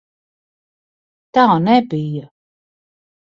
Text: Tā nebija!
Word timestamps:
Tā 1.37 1.43
nebija! 1.67 2.25